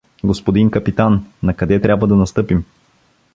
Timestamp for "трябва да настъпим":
1.81-2.65